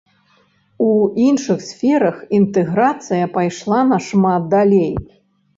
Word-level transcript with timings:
У 0.85 0.87
іншых 1.25 1.59
сферах 1.71 2.17
інтэграцыя 2.39 3.31
пайшла 3.37 3.83
нашмат 3.93 4.49
далей. 4.57 4.91